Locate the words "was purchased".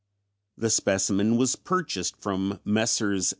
1.37-2.19